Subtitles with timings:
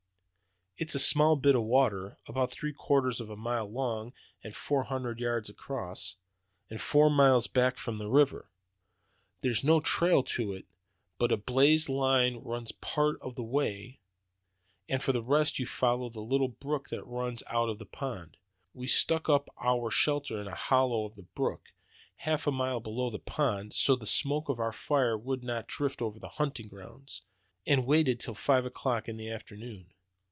[0.77, 4.85] "It's a small bit of water, about three quarters of a mile long and four
[4.85, 6.15] hundred yards across,
[6.71, 8.49] and four miles back from the river.
[9.41, 10.65] There is no trail to it,
[11.19, 13.99] but a blazed line runs part of the way,
[14.89, 17.85] and for the rest you follow up the little brook that runs out of the
[17.85, 18.35] pond.
[18.73, 21.73] We stuck up our shelter in a hollow on the brook,
[22.15, 25.67] half a mile below the pond, so that the smoke of our fire would not
[25.67, 27.19] drift over the hunting ground,
[27.67, 29.93] and waited till five o'clock in the afternoon.